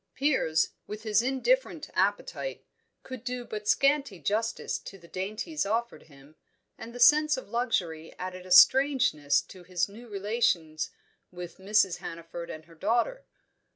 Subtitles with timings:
[0.15, 2.65] Piers, with his indifferent appetite,
[3.03, 6.35] could do but scanty justice to the dainties offered him,
[6.75, 10.89] and the sense of luxury added a strangeness to his new relations
[11.31, 11.97] with Mrs.
[11.97, 13.25] Hannaford and her daughter.